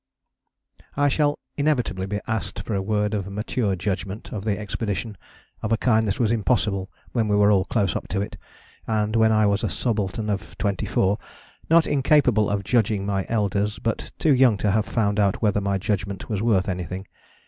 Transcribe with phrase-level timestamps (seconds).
[0.97, 5.15] I shall inevitably be asked for a word of mature judgment of the expedition
[5.61, 8.35] of a kind that was impossible when we were all close up to it,
[8.87, 11.19] and when I was a subaltern of 24,
[11.69, 15.77] not incapable of judging my elders, but too young to have found out whether my
[15.77, 17.07] judgment was worth anything.